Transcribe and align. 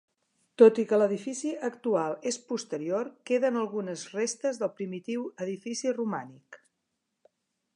Tot 0.59 0.79
i 0.83 0.83
que 0.91 0.97
l'edifici 0.99 1.51
actual 1.67 2.15
és 2.31 2.39
posterior, 2.53 3.11
queden 3.31 3.59
algunes 3.65 4.07
restes 4.15 4.61
del 4.63 4.73
primitiu 4.81 5.27
edifici 5.47 5.93
romànic. 5.99 6.59